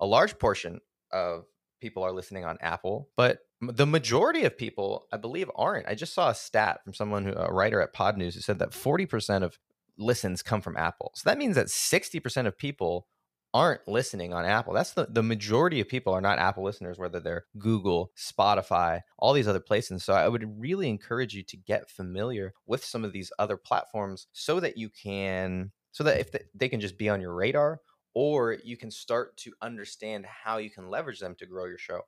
a 0.00 0.06
large 0.06 0.38
portion 0.38 0.80
of 1.12 1.46
people 1.80 2.02
are 2.02 2.12
listening 2.12 2.44
on 2.44 2.58
Apple, 2.60 3.08
but 3.16 3.38
the 3.60 3.86
majority 3.86 4.44
of 4.44 4.56
people, 4.58 5.06
I 5.12 5.16
believe, 5.16 5.50
aren't. 5.56 5.88
I 5.88 5.94
just 5.94 6.14
saw 6.14 6.28
a 6.28 6.34
stat 6.34 6.80
from 6.84 6.92
someone 6.92 7.24
who, 7.24 7.32
a 7.32 7.52
writer 7.52 7.80
at 7.80 7.94
Podnews, 7.94 8.34
who 8.34 8.40
said 8.40 8.58
that 8.58 8.70
40% 8.70 9.42
of 9.42 9.58
listens 9.96 10.42
come 10.42 10.60
from 10.60 10.76
Apple. 10.76 11.12
So 11.14 11.28
that 11.28 11.38
means 11.38 11.56
that 11.56 11.66
60% 11.66 12.46
of 12.46 12.58
people 12.58 13.06
aren't 13.54 13.86
listening 13.88 14.32
on 14.32 14.44
Apple. 14.44 14.74
That's 14.74 14.92
the, 14.92 15.06
the 15.10 15.22
majority 15.22 15.80
of 15.80 15.88
people 15.88 16.12
are 16.12 16.20
not 16.20 16.38
Apple 16.38 16.64
listeners, 16.64 16.98
whether 16.98 17.20
they're 17.20 17.46
Google, 17.58 18.12
Spotify, 18.16 19.00
all 19.18 19.32
these 19.32 19.48
other 19.48 19.60
places. 19.60 20.04
So 20.04 20.12
I 20.12 20.28
would 20.28 20.60
really 20.60 20.88
encourage 20.88 21.34
you 21.34 21.42
to 21.44 21.56
get 21.56 21.90
familiar 21.90 22.54
with 22.66 22.84
some 22.84 23.04
of 23.04 23.12
these 23.12 23.32
other 23.38 23.56
platforms 23.56 24.26
so 24.32 24.60
that 24.60 24.76
you 24.76 24.90
can, 24.90 25.72
so 25.92 26.04
that 26.04 26.20
if 26.20 26.28
they 26.54 26.68
can 26.68 26.80
just 26.80 26.98
be 26.98 27.08
on 27.08 27.20
your 27.20 27.34
radar 27.34 27.80
or 28.14 28.58
you 28.64 28.76
can 28.76 28.90
start 28.90 29.36
to 29.38 29.52
understand 29.62 30.26
how 30.26 30.58
you 30.58 30.70
can 30.70 30.88
leverage 30.88 31.20
them 31.20 31.34
to 31.36 31.46
grow 31.46 31.66
your 31.66 31.78
show. 31.78 32.02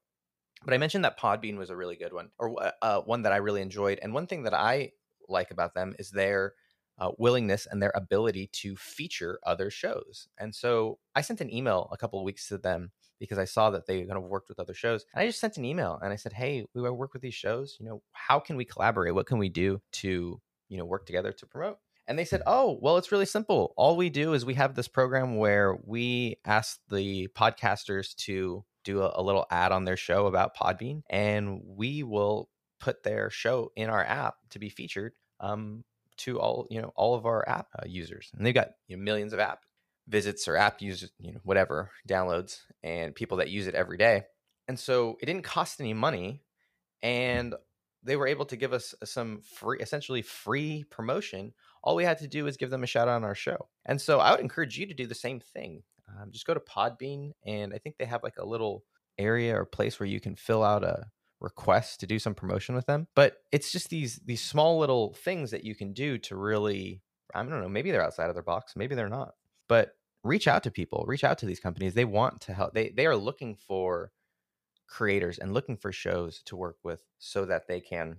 But 0.64 0.74
I 0.74 0.78
mentioned 0.78 1.04
that 1.04 1.18
Podbean 1.18 1.56
was 1.56 1.70
a 1.70 1.76
really 1.76 1.96
good 1.96 2.12
one 2.12 2.30
or 2.38 2.62
uh, 2.62 2.72
uh 2.82 3.00
one 3.00 3.22
that 3.22 3.32
I 3.32 3.36
really 3.36 3.62
enjoyed. 3.62 3.98
And 4.02 4.12
one 4.12 4.26
thing 4.26 4.42
that 4.42 4.52
I 4.54 4.92
like 5.28 5.50
about 5.50 5.74
them 5.74 5.94
is 5.98 6.10
their 6.10 6.54
uh, 7.00 7.10
willingness 7.18 7.66
and 7.70 7.82
their 7.82 7.92
ability 7.94 8.48
to 8.52 8.76
feature 8.76 9.40
other 9.44 9.70
shows. 9.70 10.28
And 10.38 10.54
so 10.54 10.98
I 11.14 11.22
sent 11.22 11.40
an 11.40 11.52
email 11.52 11.88
a 11.90 11.96
couple 11.96 12.18
of 12.18 12.24
weeks 12.24 12.48
to 12.48 12.58
them 12.58 12.92
because 13.18 13.38
I 13.38 13.44
saw 13.44 13.70
that 13.70 13.86
they 13.86 14.02
kind 14.02 14.18
of 14.18 14.24
worked 14.24 14.48
with 14.48 14.60
other 14.60 14.74
shows. 14.74 15.04
And 15.14 15.22
I 15.22 15.26
just 15.26 15.40
sent 15.40 15.56
an 15.56 15.64
email 15.64 15.98
and 16.02 16.12
I 16.12 16.16
said, 16.16 16.32
"Hey, 16.32 16.66
we 16.74 16.82
work 16.90 17.12
with 17.12 17.22
these 17.22 17.34
shows. 17.34 17.76
You 17.80 17.86
know, 17.86 18.02
how 18.12 18.38
can 18.38 18.56
we 18.56 18.64
collaborate? 18.64 19.14
What 19.14 19.26
can 19.26 19.38
we 19.38 19.48
do 19.48 19.80
to 19.92 20.40
you 20.68 20.78
know 20.78 20.84
work 20.84 21.06
together 21.06 21.32
to 21.32 21.46
promote?" 21.46 21.78
And 22.06 22.18
they 22.18 22.24
said, 22.24 22.42
"Oh, 22.46 22.78
well, 22.82 22.96
it's 22.98 23.12
really 23.12 23.26
simple. 23.26 23.72
All 23.76 23.96
we 23.96 24.10
do 24.10 24.34
is 24.34 24.44
we 24.44 24.54
have 24.54 24.74
this 24.74 24.88
program 24.88 25.36
where 25.36 25.76
we 25.84 26.36
ask 26.44 26.78
the 26.90 27.28
podcasters 27.28 28.14
to 28.26 28.64
do 28.84 29.02
a, 29.02 29.12
a 29.16 29.22
little 29.22 29.46
ad 29.50 29.72
on 29.72 29.84
their 29.84 29.96
show 29.96 30.26
about 30.26 30.56
Podbean, 30.56 31.02
and 31.08 31.60
we 31.64 32.02
will." 32.02 32.48
put 32.80 33.02
their 33.02 33.28
show 33.28 33.70
in 33.76 33.90
our 33.90 34.02
app 34.02 34.36
to 34.48 34.58
be 34.58 34.70
featured 34.70 35.12
um, 35.40 35.84
to 36.20 36.40
all 36.40 36.66
you 36.70 36.80
know 36.80 36.92
all 36.96 37.14
of 37.14 37.26
our 37.26 37.48
app 37.48 37.68
uh, 37.78 37.84
users, 37.86 38.30
and 38.36 38.44
they've 38.44 38.54
got 38.54 38.70
you 38.88 38.96
know, 38.96 39.02
millions 39.02 39.32
of 39.32 39.38
app 39.38 39.60
visits 40.08 40.48
or 40.48 40.56
app 40.56 40.82
users, 40.82 41.10
you 41.18 41.32
know 41.32 41.40
whatever 41.44 41.90
downloads, 42.08 42.58
and 42.82 43.14
people 43.14 43.38
that 43.38 43.50
use 43.50 43.66
it 43.66 43.74
every 43.74 43.96
day. 43.96 44.24
And 44.68 44.78
so 44.78 45.16
it 45.20 45.26
didn't 45.26 45.42
cost 45.42 45.80
any 45.80 45.94
money, 45.94 46.42
and 47.02 47.54
they 48.02 48.16
were 48.16 48.26
able 48.26 48.46
to 48.46 48.56
give 48.56 48.72
us 48.72 48.94
some 49.04 49.40
free, 49.42 49.78
essentially 49.80 50.22
free 50.22 50.84
promotion. 50.90 51.52
All 51.82 51.96
we 51.96 52.04
had 52.04 52.18
to 52.18 52.28
do 52.28 52.44
was 52.44 52.56
give 52.56 52.70
them 52.70 52.84
a 52.84 52.86
shout 52.86 53.08
out 53.08 53.16
on 53.16 53.24
our 53.24 53.34
show. 53.34 53.68
And 53.86 54.00
so 54.00 54.20
I 54.20 54.30
would 54.30 54.40
encourage 54.40 54.78
you 54.78 54.86
to 54.86 54.94
do 54.94 55.06
the 55.06 55.14
same 55.14 55.40
thing. 55.40 55.82
Um, 56.08 56.30
just 56.30 56.46
go 56.46 56.54
to 56.54 56.60
Podbean, 56.60 57.32
and 57.44 57.72
I 57.74 57.78
think 57.78 57.96
they 57.98 58.04
have 58.04 58.22
like 58.22 58.38
a 58.38 58.46
little 58.46 58.84
area 59.18 59.54
or 59.54 59.64
place 59.64 60.00
where 60.00 60.08
you 60.08 60.20
can 60.20 60.34
fill 60.34 60.62
out 60.62 60.82
a 60.82 61.06
requests 61.40 61.96
to 61.96 62.06
do 62.06 62.18
some 62.18 62.34
promotion 62.34 62.74
with 62.74 62.86
them 62.86 63.06
but 63.14 63.38
it's 63.52 63.72
just 63.72 63.88
these 63.88 64.20
these 64.24 64.42
small 64.42 64.78
little 64.78 65.14
things 65.14 65.50
that 65.50 65.64
you 65.64 65.74
can 65.74 65.92
do 65.92 66.18
to 66.18 66.36
really 66.36 67.02
i 67.34 67.38
don't 67.42 67.50
know 67.50 67.68
maybe 67.68 67.90
they're 67.90 68.04
outside 68.04 68.28
of 68.28 68.34
their 68.34 68.42
box 68.42 68.74
maybe 68.76 68.94
they're 68.94 69.08
not 69.08 69.32
but 69.68 69.92
reach 70.22 70.46
out 70.46 70.62
to 70.62 70.70
people 70.70 71.04
reach 71.06 71.24
out 71.24 71.38
to 71.38 71.46
these 71.46 71.60
companies 71.60 71.94
they 71.94 72.04
want 72.04 72.40
to 72.40 72.52
help 72.52 72.74
they 72.74 72.90
they 72.90 73.06
are 73.06 73.16
looking 73.16 73.54
for 73.54 74.12
creators 74.90 75.38
and 75.38 75.54
looking 75.54 75.76
for 75.76 75.92
shows 75.92 76.42
to 76.44 76.56
work 76.56 76.76
with 76.82 77.02
so 77.18 77.44
that 77.46 77.68
they 77.68 77.80
can 77.80 78.16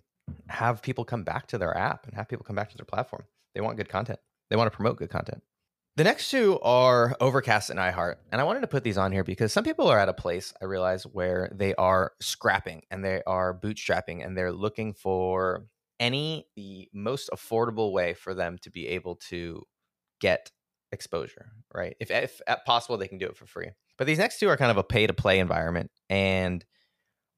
have 0.47 0.81
people 0.81 1.03
come 1.03 1.23
back 1.23 1.47
to 1.47 1.57
their 1.57 1.77
app 1.77 2.07
and 2.07 2.15
have 2.15 2.29
people 2.29 2.45
come 2.45 2.55
back 2.55 2.69
to 2.69 2.77
their 2.77 2.85
platform. 2.85 3.23
They 3.53 3.61
want 3.61 3.77
good 3.77 3.89
content. 3.89 4.19
They 4.49 4.55
want 4.55 4.71
to 4.71 4.75
promote 4.75 4.97
good 4.97 5.09
content 5.09 5.43
the 5.97 6.03
next 6.03 6.31
two 6.31 6.59
are 6.61 7.15
Overcast 7.19 7.69
and 7.69 7.79
iHeart. 7.79 8.15
And 8.31 8.39
I 8.39 8.43
wanted 8.45 8.61
to 8.61 8.67
put 8.67 8.83
these 8.83 8.97
on 8.97 9.11
here 9.11 9.23
because 9.23 9.51
some 9.51 9.63
people 9.63 9.87
are 9.87 9.99
at 9.99 10.09
a 10.09 10.13
place, 10.13 10.53
I 10.61 10.65
realize, 10.65 11.03
where 11.03 11.51
they 11.53 11.75
are 11.75 12.13
scrapping 12.21 12.83
and 12.89 13.03
they 13.03 13.21
are 13.27 13.57
bootstrapping 13.57 14.25
and 14.25 14.37
they're 14.37 14.53
looking 14.53 14.93
for 14.93 15.65
any 15.99 16.47
the 16.55 16.89
most 16.93 17.29
affordable 17.33 17.91
way 17.91 18.13
for 18.13 18.33
them 18.33 18.57
to 18.63 18.71
be 18.71 18.87
able 18.87 19.15
to 19.29 19.63
get 20.19 20.51
exposure, 20.91 21.51
right? 21.73 21.95
If, 21.99 22.09
if 22.09 22.41
possible, 22.65 22.97
they 22.97 23.07
can 23.07 23.17
do 23.17 23.27
it 23.27 23.37
for 23.37 23.45
free. 23.45 23.69
But 23.97 24.07
these 24.07 24.17
next 24.17 24.39
two 24.39 24.49
are 24.49 24.57
kind 24.57 24.71
of 24.71 24.77
a 24.77 24.83
pay 24.83 25.07
to 25.07 25.13
play 25.13 25.39
environment. 25.39 25.91
And 26.09 26.65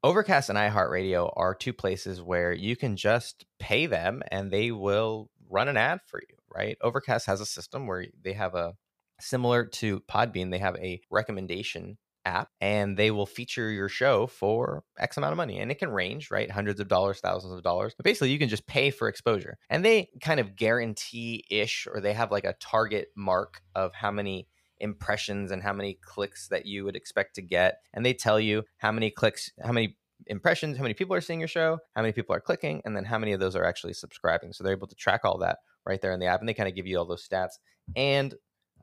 Overcast 0.04 0.50
and 0.50 0.58
iHeartRadio 0.58 1.32
are 1.36 1.56
two 1.56 1.74
places 1.74 2.22
where 2.22 2.52
you 2.52 2.76
can 2.76 2.98
just 2.98 3.46
pay 3.60 3.86
them 3.86 4.22
and 4.32 4.52
they 4.52 4.70
will 4.72 5.30
run 5.50 5.70
an 5.70 5.78
ad 5.78 6.00
for 6.06 6.20
you, 6.20 6.36
right? 6.56 6.78
Overcast 6.82 7.26
has 7.28 7.42
a 7.42 7.46
system 7.46 7.88
where 7.88 8.06
they 8.24 8.34
have 8.34 8.56
a 8.56 8.74
similar 9.20 9.66
to 9.66 10.02
Podbean, 10.02 10.52
they 10.52 10.58
have 10.58 10.76
a 10.78 11.02
recommendation 11.10 11.98
app 12.26 12.50
and 12.62 12.98
they 12.98 13.12
will 13.12 13.26
feature 13.26 13.70
your 13.70 13.90
show 13.90 14.28
for 14.28 14.84
X 14.98 15.18
amount 15.18 15.34
of 15.34 15.38
money. 15.38 15.60
And 15.60 15.72
it 15.72 15.80
can 15.80 15.92
range, 15.92 16.32
right? 16.32 16.50
Hundreds 16.50 16.80
of 16.80 16.88
dollars, 16.88 17.20
thousands 17.20 17.54
of 17.54 17.64
dollars. 17.64 17.94
But 17.96 18.06
basically, 18.06 18.32
you 18.32 18.40
can 18.40 18.50
just 18.50 18.68
pay 18.68 18.92
for 18.92 19.08
exposure. 19.08 19.58
And 19.70 19.84
they 19.84 20.10
kind 20.22 20.40
of 20.40 20.56
guarantee 20.56 21.44
ish, 21.50 21.88
or 21.92 22.00
they 22.00 22.14
have 22.14 22.32
like 22.32 22.46
a 22.46 22.56
target 22.60 23.10
mark 23.16 23.62
of 23.76 23.94
how 23.94 24.12
many 24.12 24.48
impressions 24.80 25.52
and 25.52 25.64
how 25.64 25.74
many 25.74 25.98
clicks 26.02 26.48
that 26.50 26.66
you 26.66 26.84
would 26.86 26.96
expect 26.96 27.36
to 27.36 27.42
get. 27.42 27.80
And 27.94 28.06
they 28.06 28.14
tell 28.14 28.40
you 28.40 28.64
how 28.78 28.92
many 28.92 29.12
clicks, 29.12 29.52
how 29.64 29.72
many 29.72 29.98
impressions, 30.28 30.78
how 30.78 30.84
many 30.84 30.94
people 30.94 31.16
are 31.16 31.22
seeing 31.22 31.40
your 31.40 31.48
show, 31.48 31.80
how 31.96 32.02
many 32.02 32.14
people 32.14 32.36
are 32.36 32.42
clicking, 32.42 32.82
and 32.86 32.96
then 32.96 33.06
how 33.06 33.18
many 33.18 33.34
of 33.34 33.40
those 33.40 33.56
are 33.56 33.66
actually 33.66 33.94
subscribing. 33.94 34.54
So 34.54 34.64
they're 34.64 34.74
able 34.74 34.88
to 34.88 34.96
track 34.96 35.22
all 35.24 35.38
that 35.40 35.60
right 35.86 36.02
there 36.02 36.12
in 36.14 36.20
the 36.20 36.28
app. 36.28 36.40
And 36.40 36.50
they 36.50 36.54
kind 36.54 36.70
of 36.70 36.76
give 36.76 36.88
you 36.88 36.98
all 36.98 37.06
those 37.06 37.28
stats. 37.28 37.60
And 37.96 38.34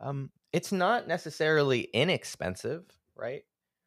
um, 0.01 0.31
it's 0.53 0.73
not 0.73 1.09
necessarily 1.09 1.89
inexpensive 1.93 2.85
right? 3.21 3.43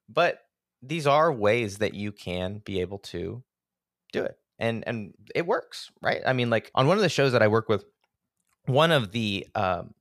But 0.08 0.40
these 0.82 1.08
are 1.08 1.32
ways 1.32 1.80
that 1.80 1.94
you 1.94 2.12
can 2.12 2.62
be 2.64 2.82
able 2.82 3.00
to 3.00 3.44
do 4.12 4.24
it. 4.24 4.38
And 4.60 4.84
and 4.88 5.14
it 5.34 5.46
works, 5.46 5.92
right? 6.02 6.22
I 6.26 6.34
mean, 6.34 6.50
like 6.50 6.72
on 6.76 6.88
one 6.88 6.98
of 6.98 7.04
the 7.04 7.10
shows 7.10 7.32
that 7.32 7.42
I 7.42 7.48
work 7.48 7.68
with, 7.68 7.84
one 8.66 8.92
of 8.92 9.12
the 9.12 9.48
um 9.56 9.94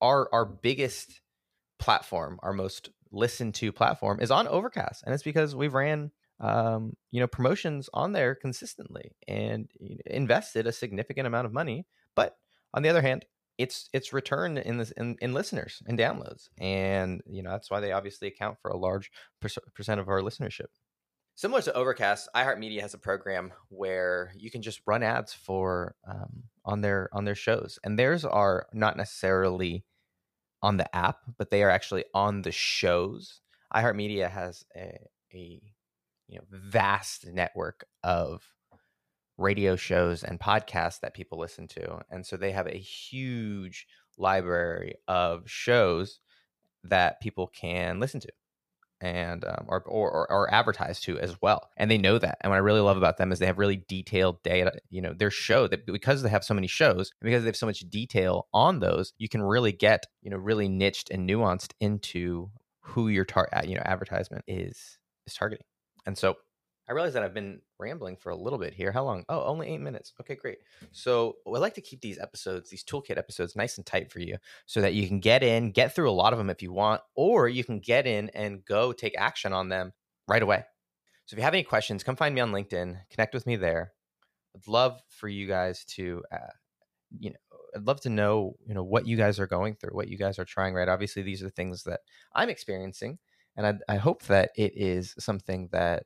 our 0.00 0.28
our 0.32 0.44
biggest 0.44 1.20
platform, 1.78 2.38
our 2.42 2.52
most 2.52 2.90
listened 3.10 3.54
to 3.54 3.72
platform 3.72 4.20
is 4.20 4.30
on 4.30 4.46
Overcast. 4.46 5.02
And 5.04 5.14
it's 5.14 5.22
because 5.22 5.56
we've 5.56 5.74
ran 5.74 6.10
um, 6.44 6.94
you 7.10 7.20
know, 7.20 7.26
promotions 7.26 7.88
on 7.94 8.12
there 8.12 8.34
consistently 8.34 9.16
and 9.26 9.68
invested 10.06 10.66
a 10.66 10.72
significant 10.72 11.26
amount 11.26 11.46
of 11.46 11.52
money. 11.52 11.86
But 12.14 12.36
on 12.74 12.82
the 12.82 12.90
other 12.90 13.00
hand, 13.00 13.24
it's 13.56 13.88
it's 13.92 14.12
returned 14.12 14.58
in 14.58 14.78
this 14.78 14.90
in, 14.92 15.16
in 15.20 15.32
listeners 15.32 15.82
and 15.86 15.98
downloads 15.98 16.48
and 16.58 17.22
you 17.30 17.40
know 17.40 17.50
that's 17.50 17.70
why 17.70 17.78
they 17.78 17.92
obviously 17.92 18.26
account 18.26 18.58
for 18.60 18.70
a 18.70 18.76
large 18.76 19.12
percent 19.40 20.00
of 20.00 20.08
our 20.08 20.22
listenership 20.22 20.66
similar 21.36 21.62
to 21.62 21.72
overcast 21.74 22.28
iheartmedia 22.34 22.80
has 22.80 22.94
a 22.94 22.98
program 22.98 23.52
where 23.68 24.32
you 24.36 24.50
can 24.50 24.60
just 24.60 24.80
run 24.86 25.04
ads 25.04 25.32
for 25.32 25.94
um, 26.08 26.42
on 26.64 26.80
their 26.80 27.08
on 27.12 27.24
their 27.24 27.36
shows 27.36 27.78
and 27.84 27.96
theirs 27.96 28.24
are 28.24 28.66
not 28.72 28.96
necessarily 28.96 29.84
on 30.60 30.76
the 30.76 30.96
app 30.96 31.18
but 31.38 31.50
they 31.50 31.62
are 31.62 31.70
actually 31.70 32.04
on 32.12 32.42
the 32.42 32.50
shows 32.50 33.40
iheartmedia 33.72 34.28
has 34.28 34.64
a, 34.76 34.98
a 35.32 35.60
you 36.28 36.38
know 36.38 36.44
vast 36.50 37.26
network 37.26 37.84
of 38.02 38.42
radio 39.36 39.76
shows 39.76 40.22
and 40.22 40.38
podcasts 40.38 41.00
that 41.00 41.14
people 41.14 41.38
listen 41.38 41.66
to. 41.68 42.00
And 42.10 42.24
so 42.24 42.36
they 42.36 42.52
have 42.52 42.66
a 42.66 42.78
huge 42.78 43.86
library 44.16 44.94
of 45.08 45.42
shows 45.50 46.20
that 46.84 47.20
people 47.20 47.48
can 47.48 47.98
listen 47.98 48.20
to 48.20 48.28
and 49.00 49.44
um, 49.44 49.66
or, 49.66 49.82
or, 49.82 50.30
or 50.30 50.54
advertise 50.54 51.00
to 51.00 51.18
as 51.18 51.36
well 51.42 51.68
and 51.76 51.90
they 51.90 51.98
know 51.98 52.16
that 52.16 52.38
and 52.40 52.50
what 52.50 52.56
i 52.56 52.60
really 52.60 52.80
love 52.80 52.96
about 52.96 53.16
them 53.16 53.32
is 53.32 53.40
they 53.40 53.46
have 53.46 53.58
really 53.58 53.82
detailed 53.88 54.40
data 54.44 54.72
you 54.88 55.02
know 55.02 55.12
their 55.12 55.32
show 55.32 55.66
that 55.66 55.84
because 55.84 56.22
they 56.22 56.28
have 56.28 56.44
so 56.44 56.54
many 56.54 56.68
shows 56.68 57.10
and 57.20 57.26
because 57.26 57.42
they 57.42 57.48
have 57.48 57.56
so 57.56 57.66
much 57.66 57.80
detail 57.90 58.46
on 58.54 58.78
those 58.78 59.12
you 59.18 59.28
can 59.28 59.42
really 59.42 59.72
get 59.72 60.06
you 60.22 60.30
know 60.30 60.36
really 60.36 60.68
niched 60.68 61.10
and 61.10 61.28
nuanced 61.28 61.72
into 61.80 62.50
who 62.80 63.08
your 63.08 63.24
tar- 63.24 63.48
you 63.64 63.74
know 63.74 63.82
advertisement 63.84 64.44
is 64.46 64.98
is 65.26 65.34
targeting 65.34 65.66
and 66.06 66.16
so 66.16 66.36
I 66.88 66.92
realize 66.92 67.14
that 67.14 67.22
I've 67.22 67.32
been 67.32 67.60
rambling 67.78 68.16
for 68.16 68.30
a 68.30 68.36
little 68.36 68.58
bit 68.58 68.74
here. 68.74 68.92
How 68.92 69.04
long? 69.04 69.24
Oh, 69.28 69.44
only 69.44 69.68
eight 69.68 69.80
minutes. 69.80 70.12
Okay, 70.20 70.34
great. 70.34 70.58
So 70.92 71.36
I 71.46 71.58
like 71.58 71.74
to 71.74 71.80
keep 71.80 72.02
these 72.02 72.18
episodes, 72.18 72.68
these 72.68 72.84
toolkit 72.84 73.16
episodes, 73.16 73.56
nice 73.56 73.78
and 73.78 73.86
tight 73.86 74.12
for 74.12 74.20
you 74.20 74.36
so 74.66 74.82
that 74.82 74.92
you 74.92 75.08
can 75.08 75.18
get 75.18 75.42
in, 75.42 75.70
get 75.70 75.94
through 75.94 76.10
a 76.10 76.12
lot 76.12 76.34
of 76.34 76.38
them 76.38 76.50
if 76.50 76.62
you 76.62 76.72
want, 76.72 77.00
or 77.14 77.48
you 77.48 77.64
can 77.64 77.80
get 77.80 78.06
in 78.06 78.28
and 78.34 78.64
go 78.66 78.92
take 78.92 79.16
action 79.16 79.54
on 79.54 79.70
them 79.70 79.92
right 80.28 80.42
away. 80.42 80.64
So 81.24 81.34
if 81.34 81.38
you 81.38 81.44
have 81.44 81.54
any 81.54 81.62
questions, 81.62 82.04
come 82.04 82.16
find 82.16 82.34
me 82.34 82.42
on 82.42 82.52
LinkedIn, 82.52 82.98
connect 83.10 83.32
with 83.32 83.46
me 83.46 83.56
there. 83.56 83.92
I'd 84.54 84.68
love 84.68 85.00
for 85.08 85.26
you 85.26 85.48
guys 85.48 85.86
to, 85.96 86.22
uh, 86.30 86.52
you 87.18 87.30
know, 87.30 87.36
I'd 87.74 87.86
love 87.86 88.02
to 88.02 88.10
know, 88.10 88.56
you 88.66 88.74
know, 88.74 88.84
what 88.84 89.06
you 89.06 89.16
guys 89.16 89.40
are 89.40 89.46
going 89.46 89.74
through, 89.74 89.94
what 89.96 90.08
you 90.08 90.18
guys 90.18 90.38
are 90.38 90.44
trying, 90.44 90.74
right? 90.74 90.88
Obviously, 90.88 91.22
these 91.22 91.40
are 91.40 91.46
the 91.46 91.50
things 91.50 91.84
that 91.84 92.00
I'm 92.34 92.50
experiencing. 92.50 93.18
And 93.56 93.66
I, 93.66 93.94
I 93.94 93.96
hope 93.96 94.24
that 94.24 94.50
it 94.56 94.72
is 94.76 95.14
something 95.18 95.68
that 95.72 96.04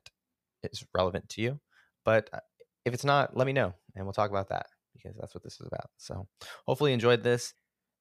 is 0.63 0.85
relevant 0.93 1.29
to 1.29 1.41
you. 1.41 1.59
But 2.05 2.29
uh, 2.33 2.39
if 2.85 2.93
it's 2.93 3.05
not, 3.05 3.35
let 3.35 3.47
me 3.47 3.53
know 3.53 3.73
and 3.95 4.05
we'll 4.05 4.13
talk 4.13 4.29
about 4.29 4.49
that 4.49 4.67
because 4.93 5.17
that's 5.17 5.33
what 5.33 5.43
this 5.43 5.59
is 5.59 5.67
about. 5.67 5.89
So 5.97 6.27
hopefully 6.65 6.91
you 6.91 6.93
enjoyed 6.93 7.23
this. 7.23 7.53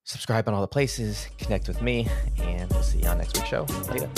Subscribe 0.05 0.49
on 0.49 0.55
all 0.55 0.62
the 0.62 0.69
places, 0.69 1.28
connect 1.37 1.69
with 1.69 1.83
me, 1.83 2.09
and 2.38 2.71
we'll 2.71 2.83
see 2.83 3.00
you 3.00 3.09
on 3.09 3.19
next 3.19 3.37
week's 3.37 3.49
show. 3.49 3.67
Later. 3.90 4.09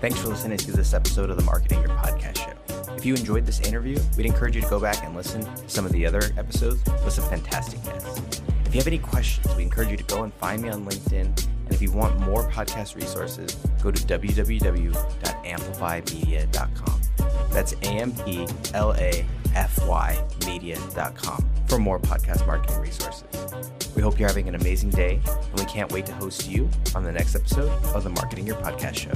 Thanks 0.00 0.20
for 0.20 0.28
listening 0.28 0.58
to 0.58 0.72
this 0.72 0.94
episode 0.94 1.30
of 1.30 1.36
the 1.36 1.44
Marketing. 1.44 1.87
If 2.98 3.06
you 3.06 3.14
enjoyed 3.14 3.46
this 3.46 3.60
interview, 3.60 3.96
we'd 4.16 4.26
encourage 4.26 4.56
you 4.56 4.62
to 4.62 4.68
go 4.68 4.80
back 4.80 5.04
and 5.04 5.14
listen 5.14 5.42
to 5.42 5.68
some 5.68 5.86
of 5.86 5.92
the 5.92 6.04
other 6.04 6.20
episodes 6.36 6.82
with 7.04 7.12
some 7.12 7.22
fantastic 7.28 7.80
guests. 7.84 8.42
If 8.66 8.74
you 8.74 8.80
have 8.80 8.88
any 8.88 8.98
questions, 8.98 9.54
we 9.54 9.62
encourage 9.62 9.90
you 9.90 9.96
to 9.96 10.02
go 10.02 10.24
and 10.24 10.34
find 10.34 10.60
me 10.60 10.68
on 10.68 10.84
LinkedIn. 10.84 11.22
And 11.22 11.72
if 11.72 11.80
you 11.80 11.92
want 11.92 12.18
more 12.18 12.50
podcast 12.50 12.96
resources, 12.96 13.54
go 13.80 13.92
to 13.92 14.02
www.amplifymedia.com. 14.02 17.00
That's 17.52 17.72
A 17.74 17.86
M 17.86 18.12
P 18.24 18.48
L 18.74 18.94
A 18.94 19.24
F 19.54 19.86
Y 19.86 20.20
media.com 20.44 21.48
for 21.68 21.78
more 21.78 22.00
podcast 22.00 22.44
marketing 22.48 22.80
resources. 22.80 23.28
We 23.94 24.02
hope 24.02 24.18
you're 24.18 24.28
having 24.28 24.48
an 24.48 24.56
amazing 24.56 24.90
day, 24.90 25.20
and 25.24 25.60
we 25.60 25.66
can't 25.66 25.92
wait 25.92 26.04
to 26.06 26.12
host 26.14 26.50
you 26.50 26.68
on 26.96 27.04
the 27.04 27.12
next 27.12 27.36
episode 27.36 27.70
of 27.94 28.02
the 28.02 28.10
Marketing 28.10 28.44
Your 28.44 28.56
Podcast 28.56 28.96
Show. 28.96 29.12